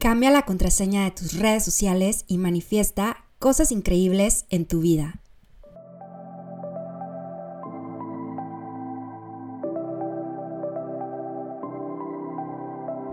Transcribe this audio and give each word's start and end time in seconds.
Cambia 0.00 0.30
la 0.30 0.42
contraseña 0.42 1.02
de 1.02 1.10
tus 1.10 1.36
redes 1.40 1.64
sociales 1.64 2.24
y 2.28 2.38
manifiesta 2.38 3.24
cosas 3.40 3.72
increíbles 3.72 4.46
en 4.48 4.64
tu 4.64 4.78
vida. 4.78 5.20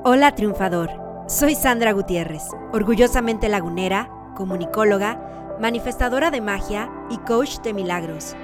Hola 0.03 0.35
triunfador, 0.35 0.91
soy 1.27 1.55
Sandra 1.55 1.91
Gutiérrez, 1.91 2.43
orgullosamente 2.71 3.49
lagunera, 3.49 4.11
comunicóloga, 4.35 5.57
manifestadora 5.59 6.29
de 6.29 6.41
magia 6.41 6.91
y 7.09 7.17
coach 7.17 7.61
de 7.63 7.73
milagros. 7.73 8.35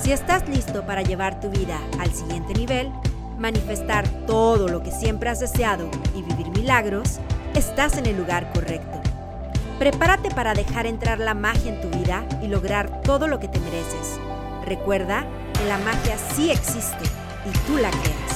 Si 0.00 0.12
estás 0.12 0.48
listo 0.48 0.86
para 0.86 1.02
llevar 1.02 1.40
tu 1.40 1.50
vida 1.50 1.80
al 1.98 2.12
siguiente 2.14 2.54
nivel, 2.54 2.92
manifestar 3.36 4.08
todo 4.26 4.68
lo 4.68 4.80
que 4.80 4.92
siempre 4.92 5.28
has 5.28 5.40
deseado 5.40 5.90
y 6.14 6.22
vivir 6.22 6.50
milagros, 6.50 7.18
estás 7.58 7.96
en 7.96 8.06
el 8.06 8.16
lugar 8.16 8.52
correcto. 8.52 9.00
Prepárate 9.78 10.30
para 10.30 10.54
dejar 10.54 10.86
entrar 10.86 11.18
la 11.18 11.34
magia 11.34 11.74
en 11.74 11.80
tu 11.80 11.98
vida 11.98 12.26
y 12.42 12.48
lograr 12.48 13.00
todo 13.02 13.26
lo 13.26 13.40
que 13.40 13.48
te 13.48 13.58
mereces. 13.60 14.20
Recuerda 14.66 15.26
que 15.54 15.64
la 15.66 15.78
magia 15.78 16.16
sí 16.34 16.50
existe 16.50 17.04
y 17.46 17.50
tú 17.66 17.76
la 17.78 17.90
creas. 17.90 18.30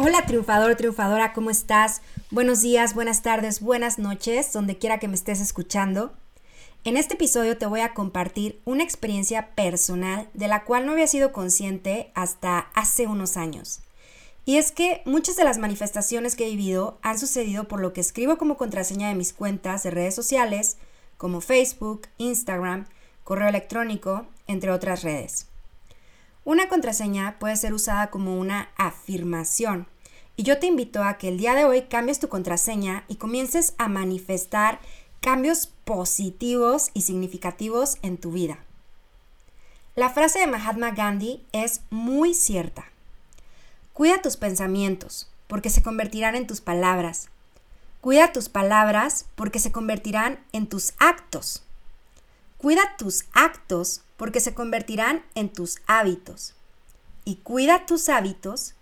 Hola 0.00 0.24
triunfador, 0.26 0.76
triunfadora, 0.76 1.32
¿cómo 1.32 1.50
estás? 1.50 2.02
Buenos 2.30 2.60
días, 2.62 2.94
buenas 2.94 3.22
tardes, 3.22 3.60
buenas 3.60 3.98
noches, 3.98 4.52
donde 4.52 4.78
quiera 4.78 4.98
que 4.98 5.08
me 5.08 5.14
estés 5.14 5.40
escuchando. 5.40 6.12
En 6.88 6.96
este 6.96 7.16
episodio 7.16 7.58
te 7.58 7.66
voy 7.66 7.80
a 7.80 7.92
compartir 7.92 8.62
una 8.64 8.82
experiencia 8.82 9.50
personal 9.54 10.30
de 10.32 10.48
la 10.48 10.64
cual 10.64 10.86
no 10.86 10.92
había 10.92 11.06
sido 11.06 11.32
consciente 11.32 12.10
hasta 12.14 12.60
hace 12.72 13.06
unos 13.06 13.36
años. 13.36 13.80
Y 14.46 14.56
es 14.56 14.72
que 14.72 15.02
muchas 15.04 15.36
de 15.36 15.44
las 15.44 15.58
manifestaciones 15.58 16.34
que 16.34 16.46
he 16.46 16.50
vivido 16.50 16.98
han 17.02 17.18
sucedido 17.18 17.68
por 17.68 17.80
lo 17.80 17.92
que 17.92 18.00
escribo 18.00 18.38
como 18.38 18.56
contraseña 18.56 19.08
de 19.08 19.16
mis 19.16 19.34
cuentas 19.34 19.82
de 19.82 19.90
redes 19.90 20.14
sociales, 20.14 20.78
como 21.18 21.42
Facebook, 21.42 22.08
Instagram, 22.16 22.86
correo 23.22 23.50
electrónico, 23.50 24.26
entre 24.46 24.70
otras 24.70 25.02
redes. 25.02 25.46
Una 26.46 26.70
contraseña 26.70 27.38
puede 27.38 27.56
ser 27.56 27.74
usada 27.74 28.08
como 28.08 28.38
una 28.38 28.70
afirmación. 28.78 29.88
Y 30.36 30.44
yo 30.44 30.58
te 30.58 30.68
invito 30.68 31.02
a 31.02 31.18
que 31.18 31.28
el 31.28 31.36
día 31.36 31.54
de 31.54 31.66
hoy 31.66 31.82
cambies 31.82 32.18
tu 32.18 32.28
contraseña 32.28 33.04
y 33.08 33.16
comiences 33.16 33.74
a 33.76 33.88
manifestar 33.88 34.80
cambios 35.20 35.66
positivos 35.84 36.90
y 36.94 37.02
significativos 37.02 37.98
en 38.02 38.18
tu 38.18 38.32
vida. 38.32 38.58
La 39.94 40.10
frase 40.10 40.38
de 40.38 40.46
Mahatma 40.46 40.92
Gandhi 40.92 41.44
es 41.52 41.80
muy 41.90 42.34
cierta. 42.34 42.86
Cuida 43.92 44.22
tus 44.22 44.36
pensamientos, 44.36 45.28
porque 45.48 45.70
se 45.70 45.82
convertirán 45.82 46.36
en 46.36 46.46
tus 46.46 46.60
palabras. 46.60 47.30
Cuida 48.00 48.32
tus 48.32 48.48
palabras, 48.48 49.26
porque 49.34 49.58
se 49.58 49.72
convertirán 49.72 50.38
en 50.52 50.68
tus 50.68 50.92
actos. 50.98 51.64
Cuida 52.58 52.96
tus 52.96 53.24
actos, 53.32 54.02
porque 54.16 54.38
se 54.40 54.54
convertirán 54.54 55.24
en 55.34 55.48
tus 55.48 55.78
hábitos. 55.86 56.54
Y 57.24 57.36
cuida 57.36 57.86
tus 57.86 58.08
hábitos, 58.08 58.74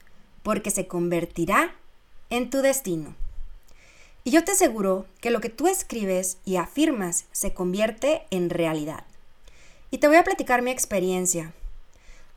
porque 0.43 0.71
se 0.71 0.87
convertirá 0.87 1.75
en 2.29 2.51
tu 2.51 2.61
destino. 2.61 3.15
Y 4.27 4.33
yo 4.33 4.43
te 4.43 4.51
aseguro 4.51 5.07
que 5.21 5.31
lo 5.31 5.41
que 5.41 5.51
tú 5.51 5.69
escribes 5.69 6.39
y 6.45 6.57
afirmas 6.57 7.27
se 7.31 7.55
convierte 7.55 8.23
en 8.33 8.51
realidad. 8.51 9.05
Y 9.93 9.99
te 9.99 10.09
voy 10.09 10.17
a 10.17 10.25
platicar 10.25 10.63
mi 10.63 10.73
experiencia. 10.73 11.53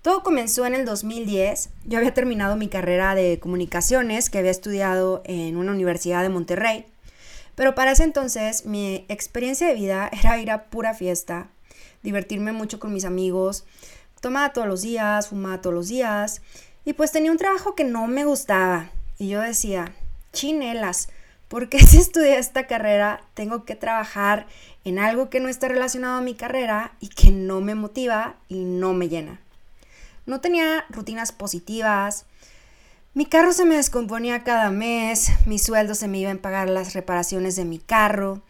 Todo 0.04 0.22
comenzó 0.22 0.68
en 0.68 0.76
el 0.76 0.86
2010. 0.86 1.72
Yo 1.86 1.98
había 1.98 2.14
terminado 2.14 2.56
mi 2.58 2.68
carrera 2.68 3.16
de 3.16 3.40
comunicaciones 3.40 4.30
que 4.30 4.38
había 4.38 4.52
estudiado 4.52 5.24
en 5.26 5.58
una 5.58 5.72
universidad 5.72 6.22
de 6.22 6.30
Monterrey. 6.30 6.86
Pero 7.56 7.74
para 7.74 7.94
ese 7.94 8.04
entonces 8.04 8.68
mi 8.68 9.08
experiencia 9.10 9.66
de 9.66 9.74
vida 9.74 10.12
era 10.20 10.38
ir 10.38 10.52
a 10.52 10.66
pura 10.66 10.94
fiesta, 10.94 11.50
divertirme 12.04 12.52
mucho 12.52 12.80
con 12.80 12.94
mis 12.94 13.04
amigos, 13.04 13.66
tomaba 14.22 14.54
todos 14.54 14.68
los 14.68 14.84
días, 14.84 15.30
fumaba 15.30 15.60
todos 15.60 15.74
los 15.74 15.88
días 15.88 16.44
y 16.86 16.94
pues 16.94 17.12
tenía 17.12 17.32
un 17.32 17.40
trabajo 17.40 17.74
que 17.74 17.84
no 17.84 18.06
me 18.06 18.26
gustaba. 18.26 18.92
Y 19.18 19.30
yo 19.30 19.42
decía, 19.42 19.96
chinelas, 20.34 21.10
porque 21.50 21.80
si 21.86 21.98
estudié 21.98 22.38
esta 22.38 22.66
carrera 22.68 23.22
tengo 23.34 23.66
que 23.66 23.76
trabajar 23.76 24.48
en 24.86 24.98
algo 24.98 25.30
que 25.30 25.42
no 25.42 25.50
está 25.50 25.68
relacionado 25.68 26.18
a 26.18 26.22
mi 26.22 26.36
carrera 26.36 26.94
y 27.02 27.10
que 27.10 27.32
no 27.32 27.60
me 27.60 27.76
motiva 27.76 28.38
y 28.48 28.64
no 28.64 28.94
me 28.94 29.10
llena. 29.10 29.42
No 30.26 30.40
tenía 30.40 30.86
rutinas 30.90 31.34
positivas, 31.34 32.26
mi 33.16 33.26
carro 33.26 33.52
se 33.52 33.66
me 33.66 33.76
descomponía 33.76 34.44
cada 34.44 34.70
mes, 34.70 35.32
mi 35.46 35.58
sueldo 35.58 35.96
se 35.96 36.08
me 36.08 36.20
iba 36.20 36.32
a 36.32 36.36
pagar 36.36 36.70
las 36.70 36.94
reparaciones 36.94 37.56
de 37.56 37.66
mi 37.66 37.80
carro, 37.80 38.42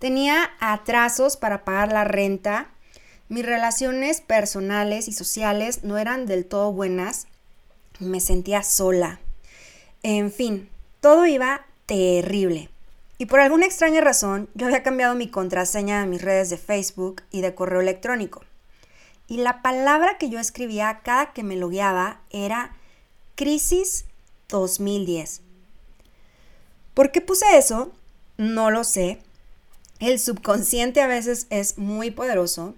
tenía 0.00 0.50
atrasos 0.58 1.36
para 1.36 1.64
pagar 1.64 1.92
la 1.92 2.02
renta, 2.02 2.68
mis 3.28 3.46
relaciones 3.46 4.20
personales 4.20 5.06
y 5.06 5.12
sociales 5.12 5.84
no 5.84 5.96
eran 5.96 6.26
del 6.26 6.44
todo 6.44 6.72
buenas, 6.72 7.28
me 8.00 8.18
sentía 8.20 8.64
sola. 8.64 9.20
En 10.02 10.32
fin, 10.32 10.68
todo 11.00 11.26
iba 11.26 11.64
terrible. 11.90 12.68
Y 13.18 13.26
por 13.26 13.40
alguna 13.40 13.66
extraña 13.66 14.00
razón, 14.00 14.48
yo 14.54 14.66
había 14.66 14.84
cambiado 14.84 15.16
mi 15.16 15.28
contraseña 15.28 16.00
de 16.00 16.06
mis 16.06 16.22
redes 16.22 16.48
de 16.48 16.56
Facebook 16.56 17.22
y 17.32 17.40
de 17.40 17.52
correo 17.52 17.80
electrónico. 17.80 18.42
Y 19.26 19.38
la 19.38 19.60
palabra 19.60 20.16
que 20.16 20.30
yo 20.30 20.38
escribía 20.38 21.00
cada 21.02 21.32
que 21.32 21.42
me 21.42 21.56
logueaba 21.56 22.20
era 22.30 22.76
crisis 23.34 24.04
2010. 24.50 25.42
¿Por 26.94 27.10
qué 27.10 27.20
puse 27.20 27.58
eso? 27.58 27.90
No 28.36 28.70
lo 28.70 28.84
sé. 28.84 29.18
El 29.98 30.20
subconsciente 30.20 31.00
a 31.00 31.08
veces 31.08 31.48
es 31.50 31.76
muy 31.76 32.12
poderoso, 32.12 32.76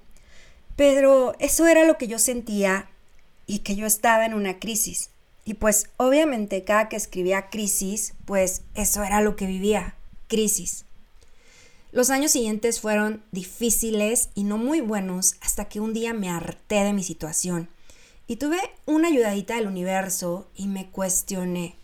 pero 0.75 1.35
eso 1.39 1.67
era 1.67 1.85
lo 1.85 1.99
que 1.99 2.09
yo 2.09 2.19
sentía 2.19 2.89
y 3.47 3.59
que 3.59 3.77
yo 3.77 3.85
estaba 3.85 4.25
en 4.25 4.33
una 4.33 4.59
crisis. 4.59 5.12
Y 5.45 5.55
pues 5.55 5.89
obviamente 5.97 6.65
cada 6.65 6.89
que 6.89 6.97
escribía 6.97 7.51
crisis, 7.51 8.15
pues 8.25 8.63
eso 8.75 9.03
era 9.03 9.21
lo 9.21 9.37
que 9.37 9.47
vivía, 9.47 9.97
crisis. 10.29 10.85
Los 11.91 12.11
años 12.11 12.31
siguientes 12.31 12.81
fueron 12.81 13.23
difíciles 13.33 14.31
y 14.35 14.45
no 14.45 14.57
muy 14.57 14.81
buenos 14.81 15.35
hasta 15.41 15.67
que 15.67 15.81
un 15.81 15.93
día 15.93 16.15
me 16.15 16.31
harté 16.31 16.77
de 16.85 16.93
mi 16.93 17.03
situación 17.03 17.69
y 18.27 18.37
tuve 18.37 18.59
una 18.87 19.09
ayudadita 19.09 19.57
del 19.57 19.67
universo 19.67 20.49
y 20.57 20.69
me 20.69 20.89
cuestioné, 20.89 21.77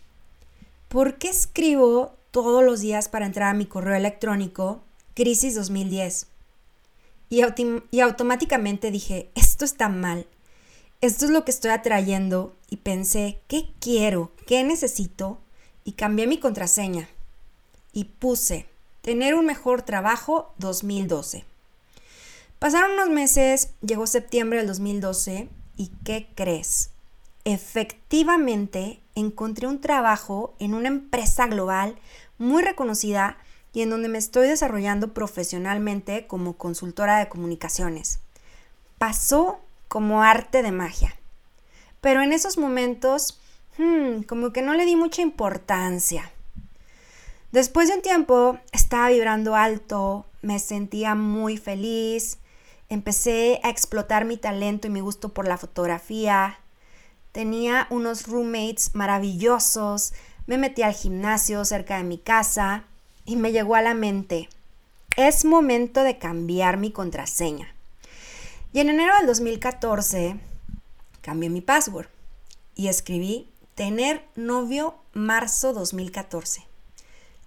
¿por 0.87 1.19
qué 1.19 1.29
escribo 1.29 2.15
todos 2.31 2.63
los 2.63 2.79
días 2.79 3.09
para 3.09 3.27
entrar 3.27 3.49
a 3.49 3.53
mi 3.53 3.65
correo 3.67 3.95
electrónico 3.95 4.81
Crisis 5.13 5.53
2010? 5.53 6.27
Y, 7.29 7.43
y 7.91 7.99
automáticamente 7.99 8.89
dije, 8.89 9.29
esto 9.35 9.63
está 9.63 9.89
mal 9.89 10.25
esto 11.01 11.25
es 11.25 11.31
lo 11.31 11.45
que 11.45 11.51
estoy 11.51 11.71
atrayendo 11.71 12.55
y 12.69 12.77
pensé, 12.77 13.39
¿qué 13.47 13.69
quiero? 13.79 14.31
¿Qué 14.45 14.63
necesito? 14.63 15.39
Y 15.85 15.93
cambié 15.93 16.27
mi 16.27 16.39
contraseña 16.39 17.07
y 17.93 18.05
puse, 18.05 18.67
tener 19.01 19.33
un 19.33 19.45
mejor 19.45 19.81
trabajo 19.81 20.53
2012. 20.57 21.45
Pasaron 22.59 22.91
unos 22.91 23.09
meses, 23.09 23.69
llegó 23.81 24.07
septiembre 24.07 24.59
del 24.59 24.67
2012 24.67 25.47
y 25.77 25.91
¿qué 26.03 26.27
crees? 26.35 26.89
Efectivamente 27.45 28.99
encontré 29.15 29.67
un 29.67 29.79
trabajo 29.79 30.53
en 30.59 30.73
una 30.73 30.89
empresa 30.89 31.47
global 31.47 31.95
muy 32.37 32.61
reconocida 32.61 33.37
y 33.71 33.81
en 33.81 33.89
donde 33.89 34.09
me 34.09 34.17
estoy 34.17 34.47
desarrollando 34.47 35.13
profesionalmente 35.13 36.27
como 36.27 36.57
consultora 36.57 37.19
de 37.19 37.29
comunicaciones. 37.29 38.19
Pasó 38.97 39.61
como 39.89 40.23
arte 40.23 40.63
de 40.63 40.71
magia. 40.71 41.17
Pero 41.99 42.21
en 42.21 42.31
esos 42.31 42.57
momentos, 42.57 43.41
hmm, 43.77 44.21
como 44.21 44.53
que 44.53 44.61
no 44.61 44.73
le 44.73 44.85
di 44.85 44.95
mucha 44.95 45.21
importancia. 45.21 46.31
Después 47.51 47.89
de 47.89 47.95
un 47.95 48.01
tiempo 48.01 48.59
estaba 48.71 49.09
vibrando 49.09 49.55
alto, 49.55 50.25
me 50.41 50.59
sentía 50.59 51.15
muy 51.15 51.57
feliz, 51.57 52.37
empecé 52.87 53.59
a 53.63 53.69
explotar 53.69 54.23
mi 54.23 54.37
talento 54.37 54.87
y 54.87 54.91
mi 54.91 54.99
gusto 54.99 55.29
por 55.29 55.47
la 55.47 55.57
fotografía, 55.57 56.59
tenía 57.31 57.87
unos 57.89 58.27
roommates 58.27 58.91
maravillosos, 58.93 60.13
me 60.45 60.57
metí 60.57 60.83
al 60.83 60.93
gimnasio 60.93 61.65
cerca 61.65 61.97
de 61.97 62.03
mi 62.03 62.19
casa 62.19 62.83
y 63.25 63.35
me 63.35 63.51
llegó 63.51 63.75
a 63.75 63.81
la 63.81 63.95
mente, 63.95 64.47
es 65.17 65.43
momento 65.43 66.03
de 66.03 66.19
cambiar 66.19 66.77
mi 66.77 66.91
contraseña. 66.91 67.73
Y 68.71 68.79
en 68.79 68.89
enero 68.89 69.13
del 69.17 69.27
2014 69.27 70.39
cambié 71.21 71.49
mi 71.49 71.61
password 71.61 72.07
y 72.75 72.87
escribí 72.87 73.49
tener 73.75 74.25
novio 74.35 74.95
marzo 75.13 75.73
2014. 75.73 76.65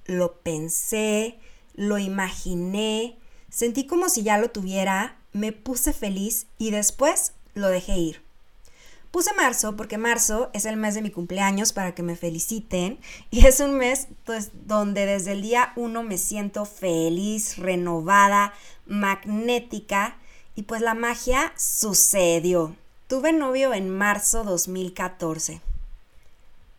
Lo 0.06 0.40
pensé, 0.40 1.38
lo 1.74 1.98
imaginé, 1.98 3.16
Sentí 3.52 3.86
como 3.86 4.08
si 4.08 4.22
ya 4.22 4.38
lo 4.38 4.50
tuviera, 4.50 5.18
me 5.34 5.52
puse 5.52 5.92
feliz 5.92 6.46
y 6.56 6.70
después 6.70 7.34
lo 7.52 7.68
dejé 7.68 7.98
ir. 7.98 8.22
Puse 9.10 9.34
marzo 9.34 9.76
porque 9.76 9.98
marzo 9.98 10.48
es 10.54 10.64
el 10.64 10.78
mes 10.78 10.94
de 10.94 11.02
mi 11.02 11.10
cumpleaños 11.10 11.74
para 11.74 11.94
que 11.94 12.02
me 12.02 12.16
feliciten 12.16 12.98
y 13.30 13.46
es 13.46 13.60
un 13.60 13.76
mes 13.76 14.08
pues 14.24 14.52
donde 14.66 15.04
desde 15.04 15.32
el 15.32 15.42
día 15.42 15.74
uno 15.76 16.02
me 16.02 16.16
siento 16.16 16.64
feliz, 16.64 17.58
renovada, 17.58 18.54
magnética 18.86 20.16
y 20.54 20.62
pues 20.62 20.80
la 20.80 20.94
magia 20.94 21.52
sucedió. 21.56 22.76
Tuve 23.08 23.32
novio 23.32 23.74
en 23.74 23.90
marzo 23.90 24.44
2014. 24.44 25.60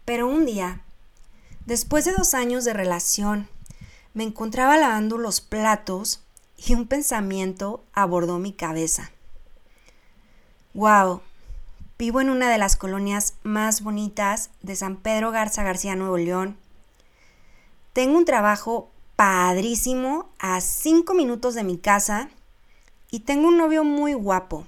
Pero 0.05 0.27
un 0.27 0.45
día, 0.45 0.81
después 1.65 2.05
de 2.05 2.13
dos 2.13 2.33
años 2.33 2.65
de 2.65 2.73
relación, 2.73 3.47
me 4.13 4.23
encontraba 4.23 4.77
lavando 4.77 5.17
los 5.17 5.41
platos 5.41 6.21
y 6.57 6.73
un 6.73 6.87
pensamiento 6.87 7.83
abordó 7.93 8.39
mi 8.39 8.53
cabeza. 8.53 9.11
¡Wow! 10.73 11.21
Vivo 11.97 12.19
en 12.21 12.29
una 12.29 12.49
de 12.49 12.57
las 12.57 12.75
colonias 12.75 13.35
más 13.43 13.81
bonitas 13.81 14.49
de 14.61 14.75
San 14.75 14.97
Pedro 14.97 15.31
Garza 15.31 15.63
García, 15.63 15.95
Nuevo 15.95 16.17
León. 16.17 16.57
Tengo 17.93 18.17
un 18.17 18.25
trabajo 18.25 18.89
padrísimo 19.15 20.29
a 20.39 20.59
cinco 20.61 21.13
minutos 21.13 21.53
de 21.53 21.63
mi 21.63 21.77
casa 21.77 22.29
y 23.13 23.19
tengo 23.19 23.49
un 23.49 23.59
novio 23.59 23.83
muy 23.83 24.15
guapo, 24.15 24.65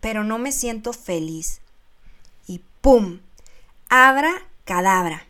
pero 0.00 0.24
no 0.24 0.36
me 0.36 0.50
siento 0.50 0.92
feliz. 0.92 1.60
Y 2.48 2.60
¡pum! 2.80 3.20
Abra 3.88 4.32
cadabra. 4.64 5.26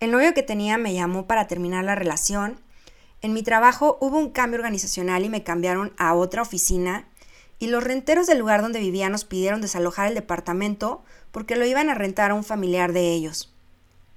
El 0.00 0.10
novio 0.10 0.34
que 0.34 0.42
tenía 0.42 0.78
me 0.78 0.94
llamó 0.94 1.28
para 1.28 1.46
terminar 1.46 1.84
la 1.84 1.94
relación. 1.94 2.58
En 3.20 3.34
mi 3.34 3.44
trabajo 3.44 3.98
hubo 4.00 4.18
un 4.18 4.30
cambio 4.30 4.58
organizacional 4.58 5.24
y 5.24 5.28
me 5.28 5.44
cambiaron 5.44 5.92
a 5.96 6.14
otra 6.14 6.42
oficina 6.42 7.06
y 7.60 7.68
los 7.68 7.84
renteros 7.84 8.26
del 8.26 8.40
lugar 8.40 8.60
donde 8.60 8.80
vivía 8.80 9.08
nos 9.08 9.24
pidieron 9.24 9.60
desalojar 9.60 10.08
el 10.08 10.16
departamento 10.16 11.04
porque 11.30 11.54
lo 11.54 11.64
iban 11.64 11.88
a 11.88 11.94
rentar 11.94 12.32
a 12.32 12.34
un 12.34 12.42
familiar 12.42 12.92
de 12.92 13.12
ellos. 13.12 13.54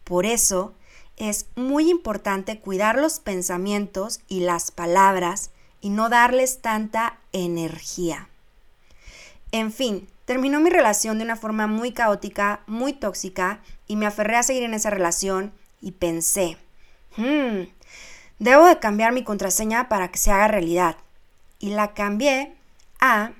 Por 0.05 0.25
eso 0.25 0.73
es 1.17 1.45
muy 1.55 1.87
importante 1.87 2.59
cuidar 2.59 2.97
los 2.97 3.19
pensamientos 3.19 4.21
y 4.27 4.39
las 4.39 4.71
palabras 4.71 5.51
y 5.85 5.89
no 5.89 6.09
darles 6.09 6.63
tanta 6.63 7.19
energía. 7.31 8.27
En 9.51 9.71
fin, 9.71 10.07
terminó 10.25 10.59
mi 10.59 10.71
relación 10.71 11.19
de 11.19 11.25
una 11.25 11.35
forma 11.35 11.67
muy 11.67 11.91
caótica, 11.91 12.61
muy 12.65 12.91
tóxica, 12.91 13.59
y 13.85 13.95
me 13.95 14.07
aferré 14.07 14.35
a 14.35 14.41
seguir 14.41 14.63
en 14.63 14.73
esa 14.73 14.89
relación 14.89 15.53
y 15.81 15.91
pensé, 15.91 16.57
hmm, 17.17 17.65
debo 18.39 18.65
de 18.65 18.79
cambiar 18.79 19.11
mi 19.11 19.23
contraseña 19.23 19.87
para 19.87 20.07
que 20.07 20.17
se 20.17 20.31
haga 20.31 20.47
realidad. 20.47 20.97
Y 21.59 21.69
la 21.69 21.93
cambié 21.93 22.55
a 22.99 23.33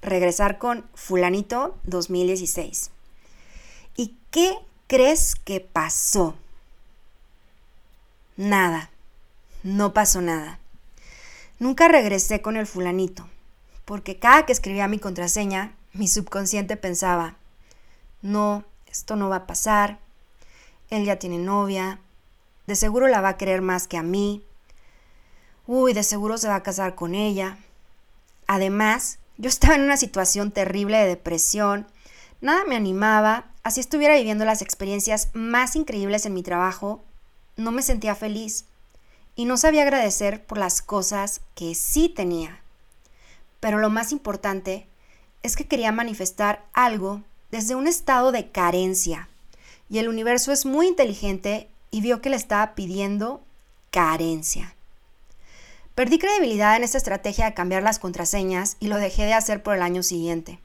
regresar 0.00 0.56
con 0.56 0.86
fulanito 0.94 1.78
2016. 1.84 2.92
¿Y 3.94 4.16
qué 4.30 4.56
crees 4.86 5.34
que 5.34 5.60
pasó? 5.60 6.34
Nada, 8.38 8.88
no 9.62 9.92
pasó 9.92 10.22
nada. 10.22 10.60
Nunca 11.60 11.86
regresé 11.86 12.42
con 12.42 12.56
el 12.56 12.66
fulanito, 12.66 13.28
porque 13.84 14.18
cada 14.18 14.44
que 14.44 14.52
escribía 14.52 14.88
mi 14.88 14.98
contraseña, 14.98 15.74
mi 15.92 16.08
subconsciente 16.08 16.76
pensaba, 16.76 17.36
no, 18.22 18.64
esto 18.86 19.14
no 19.14 19.28
va 19.28 19.36
a 19.36 19.46
pasar, 19.46 20.00
él 20.90 21.04
ya 21.04 21.16
tiene 21.16 21.38
novia, 21.38 22.00
de 22.66 22.74
seguro 22.74 23.06
la 23.06 23.20
va 23.20 23.30
a 23.30 23.36
querer 23.36 23.62
más 23.62 23.86
que 23.86 23.96
a 23.96 24.02
mí, 24.02 24.44
uy, 25.66 25.92
de 25.92 26.02
seguro 26.02 26.38
se 26.38 26.48
va 26.48 26.56
a 26.56 26.62
casar 26.62 26.96
con 26.96 27.14
ella. 27.14 27.56
Además, 28.48 29.18
yo 29.36 29.48
estaba 29.48 29.76
en 29.76 29.82
una 29.82 29.96
situación 29.96 30.50
terrible 30.50 30.98
de 30.98 31.06
depresión, 31.06 31.86
nada 32.40 32.64
me 32.64 32.74
animaba, 32.74 33.46
así 33.62 33.78
estuviera 33.78 34.16
viviendo 34.16 34.44
las 34.44 34.60
experiencias 34.60 35.28
más 35.34 35.76
increíbles 35.76 36.26
en 36.26 36.34
mi 36.34 36.42
trabajo, 36.42 37.00
no 37.56 37.70
me 37.70 37.82
sentía 37.82 38.16
feliz 38.16 38.64
y 39.36 39.44
no 39.44 39.56
sabía 39.56 39.82
agradecer 39.82 40.44
por 40.44 40.58
las 40.58 40.82
cosas 40.82 41.40
que 41.54 41.74
sí 41.74 42.08
tenía. 42.08 42.60
Pero 43.60 43.78
lo 43.78 43.90
más 43.90 44.12
importante 44.12 44.86
es 45.42 45.56
que 45.56 45.66
quería 45.66 45.92
manifestar 45.92 46.64
algo 46.72 47.22
desde 47.50 47.74
un 47.74 47.86
estado 47.86 48.32
de 48.32 48.50
carencia. 48.50 49.28
Y 49.88 49.98
el 49.98 50.08
universo 50.08 50.52
es 50.52 50.66
muy 50.66 50.86
inteligente 50.88 51.68
y 51.90 52.00
vio 52.00 52.20
que 52.20 52.30
le 52.30 52.36
estaba 52.36 52.74
pidiendo 52.74 53.42
carencia. 53.90 54.74
Perdí 55.94 56.18
credibilidad 56.18 56.74
en 56.76 56.82
esta 56.82 56.98
estrategia 56.98 57.44
de 57.44 57.54
cambiar 57.54 57.84
las 57.84 58.00
contraseñas 58.00 58.76
y 58.80 58.88
lo 58.88 58.96
dejé 58.96 59.24
de 59.24 59.34
hacer 59.34 59.62
por 59.62 59.76
el 59.76 59.82
año 59.82 60.02
siguiente. 60.02 60.58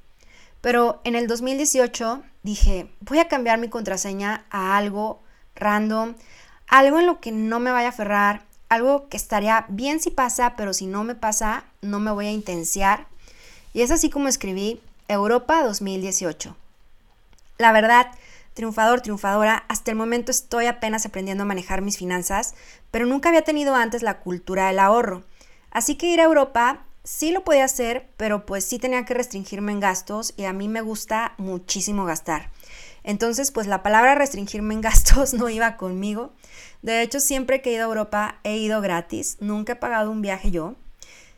Pero 0.61 1.01
en 1.03 1.15
el 1.15 1.27
2018 1.27 2.23
dije, 2.41 2.91
voy 3.01 3.19
a 3.19 3.27
cambiar 3.27 3.59
mi 3.59 3.69
contraseña 3.69 4.45
a 4.49 4.75
algo 4.75 5.21
random, 5.55 6.15
algo 6.67 6.99
en 6.99 7.05
lo 7.05 7.19
que 7.19 7.31
no 7.31 7.59
me 7.59 7.71
vaya 7.71 7.87
a 7.87 7.91
aferrar, 7.91 8.45
algo 8.69 9.09
que 9.09 9.17
estaría 9.17 9.65
bien 9.67 9.99
si 9.99 10.11
pasa, 10.11 10.55
pero 10.55 10.73
si 10.73 10.85
no 10.85 11.03
me 11.03 11.15
pasa, 11.15 11.65
no 11.81 11.99
me 11.99 12.11
voy 12.11 12.27
a 12.27 12.31
intenciar. 12.31 13.07
Y 13.73 13.81
es 13.81 13.91
así 13.91 14.09
como 14.09 14.27
escribí 14.27 14.81
Europa 15.07 15.63
2018. 15.63 16.55
La 17.57 17.71
verdad, 17.71 18.11
triunfador, 18.53 19.01
triunfadora, 19.01 19.65
hasta 19.67 19.91
el 19.91 19.97
momento 19.97 20.31
estoy 20.31 20.67
apenas 20.67 21.05
aprendiendo 21.05 21.43
a 21.43 21.47
manejar 21.47 21.81
mis 21.81 21.97
finanzas, 21.97 22.53
pero 22.91 23.05
nunca 23.05 23.29
había 23.29 23.43
tenido 23.43 23.75
antes 23.75 24.03
la 24.03 24.19
cultura 24.19 24.67
del 24.67 24.79
ahorro. 24.79 25.23
Así 25.71 25.95
que 25.95 26.07
ir 26.07 26.21
a 26.21 26.25
Europa 26.25 26.85
sí 27.03 27.31
lo 27.31 27.43
podía 27.43 27.65
hacer, 27.65 28.07
pero 28.17 28.45
pues 28.45 28.65
sí 28.65 28.79
tenía 28.79 29.05
que 29.05 29.13
restringirme 29.13 29.71
en 29.71 29.79
gastos 29.79 30.33
y 30.37 30.45
a 30.45 30.53
mí 30.53 30.67
me 30.67 30.81
gusta 30.81 31.33
muchísimo 31.37 32.05
gastar. 32.05 32.49
Entonces, 33.03 33.51
pues 33.51 33.67
la 33.67 33.83
palabra 33.83 34.15
restringirme 34.15 34.73
en 34.73 34.81
gastos 34.89 35.33
no 35.33 35.49
iba 35.49 35.77
conmigo. 35.77 36.33
De 36.81 37.01
hecho, 37.01 37.19
siempre 37.19 37.61
que 37.61 37.71
he 37.71 37.73
ido 37.73 37.83
a 37.83 37.87
Europa 37.87 38.39
he 38.43 38.57
ido 38.57 38.81
gratis, 38.81 39.37
nunca 39.39 39.73
he 39.73 39.75
pagado 39.75 40.11
un 40.11 40.21
viaje 40.21 40.51
yo, 40.51 40.75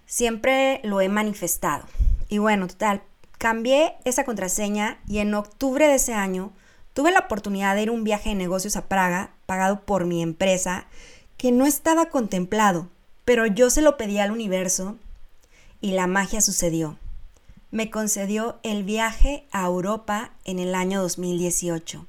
siempre 0.06 0.82
lo 0.84 1.02
he 1.02 1.10
manifestado. 1.10 1.86
Y 2.30 2.38
bueno, 2.38 2.68
total, 2.68 3.02
cambié 3.38 3.96
esa 4.06 4.24
contraseña 4.24 5.00
y 5.08 5.20
en 5.20 5.34
octubre 5.34 5.88
de 5.88 5.96
ese 5.96 6.14
año 6.14 6.54
tuve 6.94 7.12
la 7.12 7.20
oportunidad 7.20 7.76
de 7.76 7.84
ir 7.84 7.90
a 7.90 7.94
un 7.94 8.04
viaje 8.04 8.30
de 8.30 8.36
negocios 8.36 8.76
a 8.76 8.86
Praga, 8.86 9.32
pagado 9.46 9.82
por 9.82 10.06
mi 10.06 10.22
empresa, 10.22 10.86
que 11.38 11.52
no 11.52 11.66
estaba 11.66 12.08
contemplado, 12.08 12.90
pero 13.26 13.48
yo 13.48 13.70
se 13.70 13.82
lo 13.82 13.98
pedí 13.98 14.20
al 14.20 14.32
universo 14.32 14.98
y 15.80 15.92
la 15.94 16.06
magia 16.06 16.42
sucedió 16.42 16.98
me 17.72 17.90
concedió 17.90 18.60
el 18.64 18.84
viaje 18.84 19.46
a 19.52 19.66
Europa 19.66 20.32
en 20.44 20.60
el 20.60 20.76
año 20.76 21.02
2018. 21.02 22.06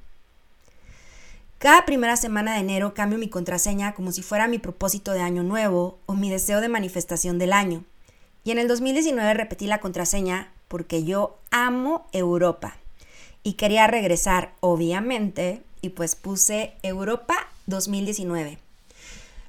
Cada 1.59 1.85
primera 1.85 2.17
semana 2.17 2.55
de 2.55 2.61
enero 2.61 2.95
cambio 2.95 3.19
mi 3.19 3.29
contraseña 3.29 3.95
como 3.95 4.11
si 4.11 4.23
fuera 4.23 4.49
mi 4.49 4.59
propósito 4.59 5.13
de 5.13 5.21
año 5.21 5.45
nuevo 5.45 5.99
o 6.07 6.15
mi 6.15 6.29
deseo 6.29 6.61
de 6.61 6.69
manifestación 6.69 7.39
del 7.39 7.53
año. 7.53 7.85
Y 8.43 8.51
en 8.51 8.59
el 8.59 8.67
2019 8.67 9.35
repetí 9.35 9.69
la 9.69 9.79
contraseña 9.79 10.51
porque 10.67 11.05
yo 11.05 11.39
amo 11.53 12.09
Europa. 12.11 12.77
Y 13.45 13.53
quería 13.53 13.87
regresar, 13.87 14.53
obviamente, 14.59 15.63
y 15.81 15.91
pues 15.91 16.17
puse 16.17 16.73
Europa 16.83 17.37
2019. 17.67 18.59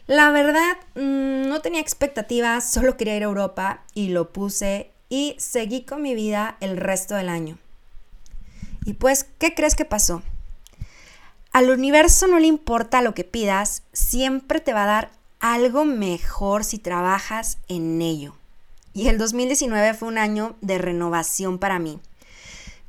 La 0.06 0.30
verdad, 0.30 0.78
mm, 0.94 1.48
no 1.48 1.62
tenía 1.62 1.80
expectativas, 1.80 2.72
solo 2.72 2.98
quería 2.98 3.16
ir 3.16 3.24
a 3.24 3.28
Europa 3.28 3.82
y 3.96 4.10
lo 4.10 4.32
puse 4.32 4.93
y 5.14 5.36
seguí 5.38 5.84
con 5.84 6.02
mi 6.02 6.16
vida 6.16 6.58
el 6.60 6.76
resto 6.76 7.14
del 7.14 7.30
año. 7.30 7.60
Y 8.84 8.94
pues, 8.94 9.28
¿qué 9.38 9.54
crees 9.54 9.76
que 9.76 9.86
pasó? 9.86 10.24
Al 11.52 11.70
universo 11.70 12.26
no 12.26 12.40
le 12.40 12.48
importa 12.48 13.04
lo 13.04 13.14
que 13.14 13.24
pidas, 13.24 13.84
siempre 13.94 14.60
te 14.60 14.74
va 14.74 14.86
a 14.86 14.88
dar 14.88 15.12
algo 15.40 15.86
mejor 15.86 16.64
si 16.64 16.80
trabajas 16.80 17.60
en 17.68 18.02
ello. 18.02 18.34
Y 18.92 19.08
el 19.08 19.20
2019 19.20 19.94
fue 19.94 20.08
un 20.08 20.18
año 20.18 20.56
de 20.62 20.80
renovación 20.80 21.60
para 21.60 21.78
mí. 21.78 22.00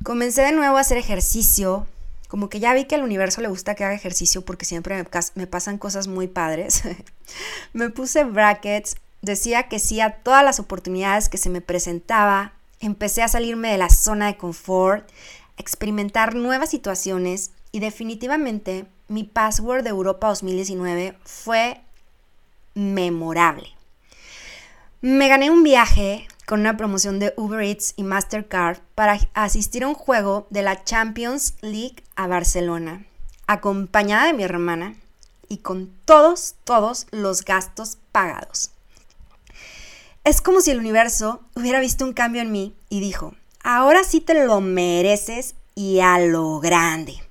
Comencé 0.03 0.41
de 0.41 0.51
nuevo 0.51 0.77
a 0.77 0.81
hacer 0.81 0.97
ejercicio, 0.97 1.85
como 2.27 2.49
que 2.49 2.59
ya 2.59 2.73
vi 2.73 2.85
que 2.85 2.95
al 2.95 3.03
universo 3.03 3.41
le 3.41 3.49
gusta 3.49 3.75
que 3.75 3.83
haga 3.83 3.93
ejercicio 3.93 4.43
porque 4.43 4.65
siempre 4.65 4.97
me, 4.97 5.07
me 5.35 5.45
pasan 5.45 5.77
cosas 5.77 6.07
muy 6.07 6.27
padres. 6.27 6.81
me 7.73 7.91
puse 7.91 8.23
brackets, 8.23 8.95
decía 9.25 9.63
que 9.63 9.79
sí 9.79 9.99
a 9.99 10.11
todas 10.11 10.43
las 10.43 10.59
oportunidades 10.59 11.29
que 11.29 11.37
se 11.37 11.49
me 11.49 11.61
presentaba, 11.61 12.53
empecé 12.79 13.23
a 13.23 13.27
salirme 13.27 13.71
de 13.71 13.77
la 13.77 13.89
zona 13.89 14.27
de 14.27 14.37
confort, 14.37 15.09
experimentar 15.57 16.35
nuevas 16.35 16.69
situaciones 16.69 17.51
y 17.71 17.79
definitivamente 17.79 18.85
mi 19.07 19.23
password 19.23 19.83
de 19.83 19.89
Europa 19.89 20.27
2019 20.27 21.17
fue 21.23 21.81
memorable. 22.75 23.69
Me 25.01 25.27
gané 25.27 25.49
un 25.49 25.63
viaje 25.63 26.27
con 26.45 26.59
una 26.59 26.77
promoción 26.77 27.19
de 27.19 27.33
Uber 27.37 27.61
Eats 27.61 27.93
y 27.95 28.03
Mastercard 28.03 28.79
para 28.93 29.19
asistir 29.33 29.83
a 29.83 29.87
un 29.87 29.95
juego 29.95 30.45
de 30.51 30.61
la 30.61 30.83
Champions 30.83 31.55
League 31.61 32.03
a 32.15 32.27
Barcelona, 32.27 33.05
acompañada 33.47 34.27
de 34.27 34.33
mi 34.33 34.43
hermana 34.43 34.95
y 35.47 35.57
con 35.57 35.91
todos, 36.05 36.55
todos 36.63 37.07
los 37.11 37.43
gastos 37.43 37.97
pagados. 38.11 38.74
Es 40.25 40.41
como 40.41 40.59
si 40.59 40.71
el 40.71 40.79
universo 40.79 41.43
hubiera 41.55 41.79
visto 41.79 42.03
un 42.03 42.13
cambio 42.13 42.41
en 42.41 42.51
mí 42.51 42.75
y 42.89 42.99
dijo, 42.99 43.35
ahora 43.63 44.03
sí 44.03 44.21
te 44.21 44.33
lo 44.43 44.59
mereces 44.59 45.53
y 45.75 45.99
a 45.99 46.17
lo 46.17 46.59
grande. 46.59 47.21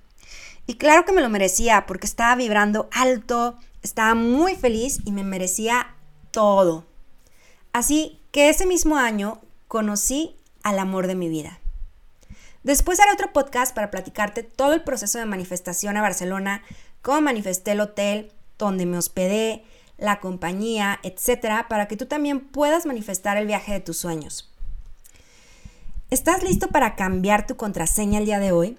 Y 0.68 0.74
claro 0.74 1.04
que 1.04 1.10
me 1.10 1.20
lo 1.20 1.28
merecía 1.28 1.86
porque 1.86 2.06
estaba 2.06 2.36
vibrando 2.36 2.88
alto, 2.92 3.56
estaba 3.82 4.14
muy 4.14 4.54
feliz 4.54 5.00
y 5.04 5.10
me 5.10 5.24
merecía 5.24 5.96
todo. 6.30 6.86
Así 7.72 8.20
que 8.30 8.48
ese 8.48 8.64
mismo 8.64 8.96
año 8.96 9.40
conocí 9.66 10.36
al 10.62 10.78
amor 10.78 11.08
de 11.08 11.16
mi 11.16 11.28
vida. 11.28 11.58
Después 12.62 13.00
haré 13.00 13.10
otro 13.12 13.32
podcast 13.32 13.74
para 13.74 13.90
platicarte 13.90 14.44
todo 14.44 14.72
el 14.72 14.84
proceso 14.84 15.18
de 15.18 15.26
manifestación 15.26 15.96
a 15.96 16.02
Barcelona, 16.02 16.62
cómo 17.02 17.22
manifesté 17.22 17.72
el 17.72 17.80
hotel, 17.80 18.30
donde 18.56 18.86
me 18.86 18.98
hospedé, 18.98 19.64
la 19.98 20.20
compañía, 20.20 20.98
etcétera, 21.02 21.66
para 21.68 21.88
que 21.88 21.96
tú 21.96 22.06
también 22.06 22.40
puedas 22.40 22.86
manifestar 22.86 23.36
el 23.36 23.46
viaje 23.46 23.72
de 23.72 23.80
tus 23.80 23.96
sueños. 23.96 24.50
¿Estás 26.10 26.42
listo 26.42 26.68
para 26.68 26.96
cambiar 26.96 27.46
tu 27.46 27.56
contraseña 27.56 28.18
el 28.18 28.26
día 28.26 28.38
de 28.38 28.52
hoy? 28.52 28.78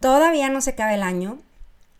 Todavía 0.00 0.48
no 0.48 0.60
se 0.60 0.70
acaba 0.70 0.94
el 0.94 1.02
año 1.02 1.38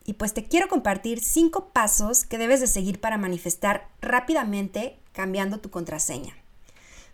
y 0.05 0.15
pues 0.15 0.35
te 0.35 0.45
quiero 0.45 0.69
compartir 0.69 1.21
cinco 1.23 1.69
pasos 1.69 2.25
que 2.25 2.39
debes 2.39 2.61
de 2.61 2.67
seguir 2.67 3.01
para 3.01 3.19
manifestar 3.19 3.89
rápidamente 4.01 4.97
cambiando 5.13 5.59
tu 5.59 5.71
contraseña. 5.71 6.35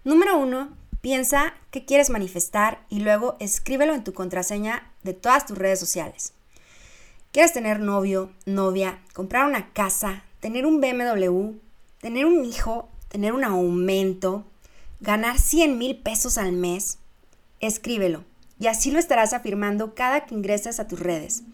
Número 0.05 0.39
uno, 0.39 0.71
piensa 1.01 1.55
qué 1.71 1.85
quieres 1.85 2.11
manifestar 2.11 2.81
y 2.89 3.01
luego 3.01 3.37
escríbelo 3.39 3.95
en 3.95 4.05
tu 4.05 4.13
contraseña 4.13 4.91
de 5.03 5.15
todas 5.15 5.47
tus 5.47 5.57
redes 5.57 5.81
sociales. 5.81 6.33
¿Quieres 7.33 7.53
tener 7.53 7.81
novio, 7.81 8.31
novia, 8.45 9.01
comprar 9.15 9.47
una 9.47 9.73
casa, 9.73 10.25
tener 10.43 10.67
un 10.67 10.81
BMW, 10.81 11.53
tener 12.01 12.27
un 12.27 12.45
hijo, 12.45 12.89
tener 13.07 13.33
un 13.33 13.45
aumento, 13.45 14.45
ganar 15.01 15.39
100 15.39 15.79
mil 15.79 15.97
pesos 15.97 16.37
al 16.37 16.51
mes, 16.51 16.99
escríbelo 17.61 18.25
y 18.59 18.67
así 18.67 18.91
lo 18.91 18.99
estarás 18.99 19.35
afirmando 19.35 19.95
cada 19.95 20.27
que 20.27 20.35
ingreses 20.35 20.81
a 20.81 20.89
tus 20.89 20.99
redes. 20.99 21.45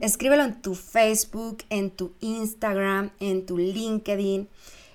Escríbelo 0.00 0.44
en 0.44 0.62
tu 0.62 0.76
Facebook, 0.76 1.64
en 1.68 1.90
tu 1.90 2.12
Instagram, 2.20 3.10
en 3.18 3.44
tu 3.44 3.58
LinkedIn, 3.58 4.48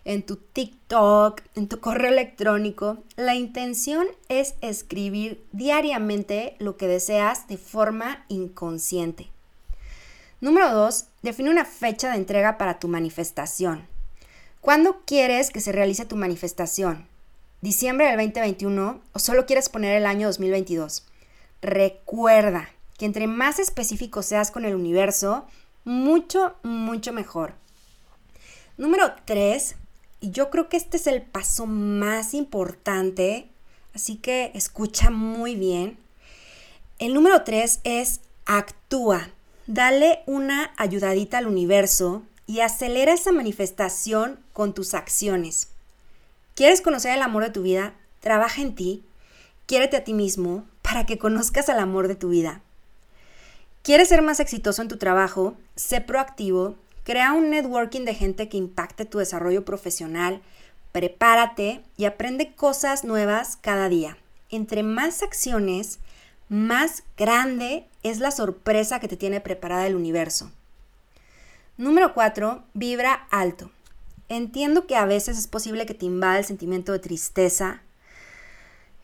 en 0.06 0.26
tu 0.26 0.38
TikTok, 0.38 1.42
en 1.56 1.68
tu 1.68 1.82
correo 1.82 2.12
electrónico. 2.12 2.98
La 3.18 3.36
intención 3.36 4.08
es 4.30 4.56
escribir 4.62 5.44
diariamente 5.52 6.56
lo 6.60 6.78
que 6.78 6.88
deseas 6.88 7.50
de 7.50 7.58
forma 7.58 8.24
inconsciente. 8.30 9.28
Número 10.40 10.72
2. 10.72 11.06
Define 11.28 11.50
una 11.50 11.66
fecha 11.66 12.10
de 12.10 12.16
entrega 12.16 12.58
para 12.58 12.80
tu 12.80 12.88
manifestación. 12.88 13.86
¿Cuándo 14.62 15.02
quieres 15.06 15.52
que 15.52 15.60
se 15.60 15.74
realice 15.74 16.06
tu 16.06 16.16
manifestación? 16.16 17.06
¿Diciembre 17.60 18.08
del 18.08 18.16
2021 18.16 19.02
o 19.12 19.20
solo 19.20 19.46
quieres 19.46 19.68
poner 19.68 19.98
el 19.98 20.06
año 20.06 20.28
2022? 20.28 21.06
Recuerda 21.62 22.70
que 22.98 23.04
entre 23.04 23.28
más 23.28 23.60
específico 23.60 24.22
seas 24.22 24.52
con 24.52 24.64
el 24.64 24.74
universo, 24.74 25.46
mucho, 25.84 26.56
mucho 26.64 27.12
mejor. 27.12 27.56
Número 28.78 29.12
3. 29.26 29.76
Y 30.22 30.32
yo 30.32 30.50
creo 30.50 30.70
que 30.70 30.78
este 30.78 30.96
es 30.96 31.08
el 31.08 31.24
paso 31.24 31.66
más 31.66 32.34
importante, 32.34 33.50
así 33.94 34.16
que 34.16 34.52
escucha 34.56 35.10
muy 35.10 35.58
bien. 35.58 35.98
El 37.00 37.14
número 37.14 37.44
3 37.44 37.82
es 37.84 38.22
actúa. 38.46 39.34
Dale 39.68 40.24
una 40.28 40.72
ayudadita 40.78 41.38
al 41.38 41.46
universo 41.46 42.24
y 42.46 42.62
acelera 42.62 43.12
esa 43.12 43.34
manifestación 43.34 44.40
con 44.54 44.74
tus 44.74 44.94
acciones. 44.94 45.68
¿Quieres 46.56 46.80
conocer 46.80 47.14
el 47.14 47.22
amor 47.22 47.44
de 47.44 47.50
tu 47.50 47.64
vida? 47.64 47.94
Trabaja 48.22 48.62
en 48.62 48.76
ti, 48.76 49.04
quiérete 49.66 49.98
a 49.98 50.06
ti 50.06 50.14
mismo 50.14 50.64
para 50.82 51.06
que 51.06 51.18
conozcas 51.18 51.68
al 51.68 51.80
amor 51.80 52.08
de 52.08 52.16
tu 52.16 52.30
vida. 52.30 52.62
¿Quieres 53.82 54.08
ser 54.08 54.22
más 54.22 54.40
exitoso 54.40 54.82
en 54.82 54.88
tu 54.88 54.96
trabajo? 54.96 55.58
Sé 55.76 56.00
proactivo, 56.00 56.78
crea 57.04 57.34
un 57.34 57.50
networking 57.50 58.06
de 58.06 58.16
gente 58.16 58.48
que 58.48 58.56
impacte 58.56 59.04
tu 59.04 59.18
desarrollo 59.18 59.66
profesional, 59.66 60.42
prepárate 60.94 61.84
y 61.98 62.06
aprende 62.06 62.56
cosas 62.56 63.04
nuevas 63.04 63.58
cada 63.58 63.90
día. 63.90 64.18
Entre 64.50 64.82
más 64.82 65.24
acciones, 65.24 66.00
más 66.48 67.04
grande 67.18 67.86
es 68.08 68.20
la 68.20 68.32
sorpresa 68.32 69.00
que 69.00 69.08
te 69.08 69.18
tiene 69.18 69.42
preparada 69.42 69.88
el 69.88 69.96
universo. 69.96 70.52
Número 71.78 72.14
4. 72.14 72.64
Vibra 72.74 73.28
alto. 73.30 73.72
Entiendo 74.30 74.88
que 74.88 74.96
a 74.96 75.06
veces 75.06 75.38
es 75.38 75.48
posible 75.48 75.86
que 75.86 75.94
te 75.94 76.06
invada 76.06 76.40
el 76.40 76.46
sentimiento 76.46 76.92
de 76.92 77.00
tristeza. 77.00 77.82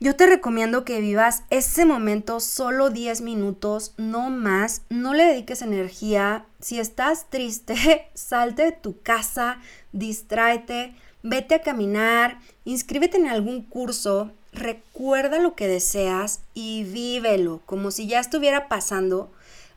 Yo 0.00 0.16
te 0.16 0.26
recomiendo 0.26 0.84
que 0.84 1.00
vivas 1.00 1.44
ese 1.50 1.86
momento 1.86 2.40
solo 2.40 2.90
10 2.90 3.20
minutos, 3.22 3.94
no 3.96 4.28
más. 4.28 4.82
No 4.90 5.14
le 5.14 5.24
dediques 5.24 5.62
energía. 5.62 6.46
Si 6.60 6.78
estás 6.78 7.30
triste, 7.30 8.10
salte 8.14 8.64
de 8.64 8.72
tu 8.72 9.00
casa, 9.00 9.58
distráete, 9.92 10.94
vete 11.24 11.54
a 11.54 11.62
caminar, 11.62 12.38
inscríbete 12.66 13.16
en 13.16 13.26
algún 13.26 13.62
curso, 13.62 14.30
recuerda 14.52 15.38
lo 15.38 15.56
que 15.56 15.66
deseas 15.66 16.40
y 16.52 16.84
vívelo 16.84 17.62
como 17.64 17.90
si 17.90 18.06
ya 18.06 18.20
estuviera 18.20 18.68
pasando 18.68 19.32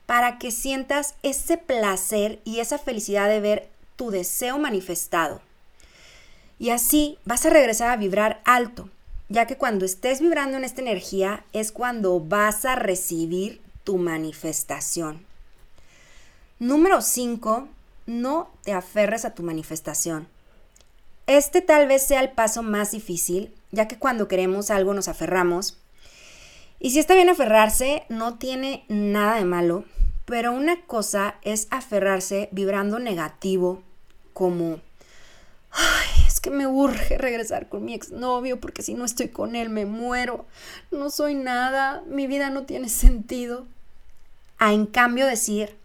para 0.06 0.40
que 0.40 0.52
sientas 0.52 1.16
ese 1.24 1.58
placer 1.58 2.40
y 2.44 2.60
esa 2.60 2.78
felicidad 2.78 3.30
de 3.30 3.40
ver 3.40 3.70
tu 3.96 4.12
deseo 4.12 4.60
manifestado. 4.60 5.42
Y 6.60 6.72
así 6.72 7.18
vas 7.24 7.46
a 7.46 7.50
regresar 7.50 7.92
a 7.92 7.98
vibrar 7.98 8.42
alto, 8.44 8.90
ya 9.30 9.48
que 9.48 9.58
cuando 9.58 9.86
estés 9.86 10.20
vibrando 10.20 10.58
en 10.58 10.66
esta 10.66 10.82
energía 10.82 11.46
es 11.54 11.72
cuando 11.72 12.20
vas 12.20 12.66
a 12.66 12.76
recibir 12.76 13.62
tu 13.86 13.98
manifestación. 13.98 15.26
Número 16.60 17.02
5. 17.02 17.70
No 18.06 18.50
te 18.64 18.74
aferres 18.74 19.24
a 19.24 19.34
tu 19.34 19.44
manifestación. 19.44 20.28
Este 21.28 21.62
tal 21.62 21.88
vez 21.88 22.08
sea 22.08 22.22
el 22.22 22.32
paso 22.32 22.64
más 22.64 22.92
difícil, 22.92 23.54
ya 23.72 23.90
que 23.90 24.00
cuando 24.00 24.30
queremos 24.30 24.72
algo 24.72 24.94
nos 24.94 25.10
aferramos. 25.10 25.78
Y 26.80 26.92
si 26.92 27.00
está 27.00 27.16
bien 27.16 27.28
aferrarse, 27.28 28.06
no 28.08 28.38
tiene 28.38 28.86
nada 28.88 29.36
de 29.36 29.44
malo, 29.44 29.84
pero 30.24 30.54
una 30.54 30.86
cosa 30.86 31.36
es 31.42 31.68
aferrarse 31.70 32.48
vibrando 32.54 33.00
negativo, 33.00 33.84
como, 34.32 34.80
ay, 35.72 36.08
es 36.26 36.40
que 36.40 36.50
me 36.50 36.66
urge 36.66 37.18
regresar 37.18 37.68
con 37.68 37.84
mi 37.84 37.94
exnovio 37.94 38.62
porque 38.62 38.82
si 38.82 38.94
no 38.94 39.04
estoy 39.04 39.28
con 39.28 39.58
él 39.58 39.70
me 39.70 39.86
muero, 39.86 40.46
no 40.92 41.10
soy 41.10 41.34
nada, 41.34 42.04
mi 42.08 42.28
vida 42.28 42.50
no 42.52 42.64
tiene 42.64 42.88
sentido. 42.88 43.66
A 44.60 44.74
en 44.74 44.86
cambio 44.86 45.26
decir, 45.26 45.76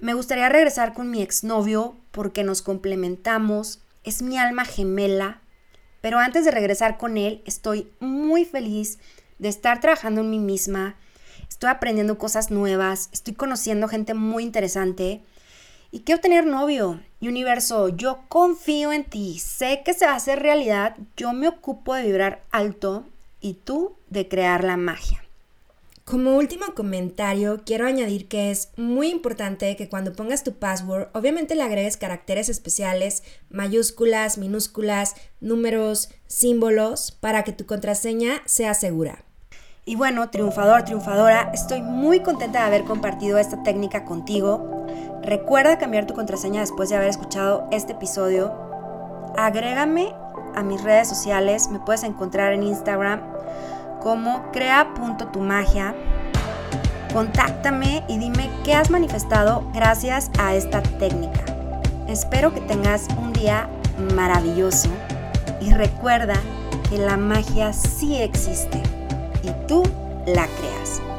me 0.00 0.12
gustaría 0.12 0.50
regresar 0.50 0.92
con 0.92 1.10
mi 1.10 1.22
exnovio 1.22 1.96
porque 2.10 2.44
nos 2.44 2.60
complementamos, 2.60 3.80
es 4.04 4.22
mi 4.22 4.38
alma 4.38 4.64
gemela, 4.64 5.40
pero 6.00 6.18
antes 6.18 6.44
de 6.44 6.50
regresar 6.50 6.98
con 6.98 7.16
él 7.16 7.42
estoy 7.46 7.90
muy 8.00 8.44
feliz 8.44 8.98
de 9.38 9.48
estar 9.48 9.80
trabajando 9.80 10.20
en 10.20 10.30
mí 10.30 10.38
misma, 10.38 10.96
estoy 11.48 11.70
aprendiendo 11.70 12.18
cosas 12.18 12.50
nuevas, 12.50 13.08
estoy 13.12 13.34
conociendo 13.34 13.88
gente 13.88 14.14
muy 14.14 14.42
interesante 14.42 15.22
y 15.90 16.00
quiero 16.00 16.20
tener 16.20 16.46
novio. 16.46 17.00
Universo, 17.20 17.88
yo 17.88 18.20
confío 18.28 18.92
en 18.92 19.04
ti, 19.04 19.38
sé 19.38 19.82
que 19.84 19.92
se 19.92 20.06
va 20.06 20.12
a 20.12 20.16
hacer 20.16 20.40
realidad, 20.40 20.96
yo 21.16 21.32
me 21.32 21.48
ocupo 21.48 21.94
de 21.94 22.04
vibrar 22.04 22.42
alto 22.50 23.04
y 23.40 23.54
tú 23.54 23.96
de 24.08 24.26
crear 24.26 24.64
la 24.64 24.76
magia. 24.76 25.22
Como 26.10 26.34
último 26.34 26.74
comentario, 26.74 27.60
quiero 27.64 27.86
añadir 27.86 28.26
que 28.26 28.50
es 28.50 28.72
muy 28.76 29.10
importante 29.10 29.76
que 29.76 29.88
cuando 29.88 30.12
pongas 30.12 30.42
tu 30.42 30.54
password, 30.54 31.06
obviamente 31.14 31.54
le 31.54 31.62
agregues 31.62 31.96
caracteres 31.96 32.48
especiales, 32.48 33.22
mayúsculas, 33.48 34.36
minúsculas, 34.36 35.14
números, 35.40 36.08
símbolos, 36.26 37.12
para 37.12 37.44
que 37.44 37.52
tu 37.52 37.64
contraseña 37.64 38.42
sea 38.44 38.74
segura. 38.74 39.22
Y 39.84 39.94
bueno, 39.94 40.30
triunfador, 40.30 40.82
triunfadora, 40.82 41.52
estoy 41.54 41.80
muy 41.80 42.24
contenta 42.24 42.58
de 42.58 42.64
haber 42.66 42.82
compartido 42.82 43.38
esta 43.38 43.62
técnica 43.62 44.04
contigo. 44.04 44.86
Recuerda 45.22 45.78
cambiar 45.78 46.08
tu 46.08 46.14
contraseña 46.14 46.58
después 46.58 46.88
de 46.88 46.96
haber 46.96 47.10
escuchado 47.10 47.68
este 47.70 47.92
episodio. 47.92 48.52
Agrégame 49.36 50.12
a 50.56 50.64
mis 50.64 50.82
redes 50.82 51.08
sociales, 51.08 51.68
me 51.68 51.78
puedes 51.78 52.02
encontrar 52.02 52.52
en 52.52 52.64
Instagram 52.64 53.39
como 54.00 54.50
crea.tumagia. 54.52 55.94
Contáctame 57.12 58.04
y 58.08 58.18
dime 58.18 58.50
qué 58.64 58.74
has 58.74 58.90
manifestado 58.90 59.68
gracias 59.74 60.30
a 60.38 60.54
esta 60.54 60.82
técnica. 60.82 61.44
Espero 62.08 62.54
que 62.54 62.60
tengas 62.60 63.08
un 63.18 63.32
día 63.32 63.68
maravilloso 64.14 64.88
y 65.60 65.72
recuerda 65.72 66.34
que 66.88 66.98
la 66.98 67.16
magia 67.16 67.72
sí 67.72 68.16
existe 68.16 68.82
y 69.42 69.50
tú 69.66 69.82
la 70.26 70.46
creas. 70.46 71.09